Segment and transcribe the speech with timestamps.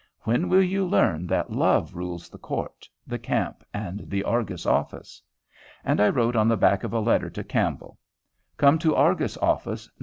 [0.21, 5.21] When will you learn that Love rules the court, the camp, and the Argus office."
[5.85, 7.99] And I wrote on the back of a letter to Campbell:
[8.57, 9.99] "Come to the Argus office, No.